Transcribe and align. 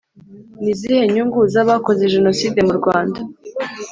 ni 0.61 0.69
izihe 0.73 1.03
nyungu 1.13 1.39
z’abakoze 1.53 2.03
jenoside 2.13 2.59
mu 2.67 2.73
rwanda? 2.79 3.19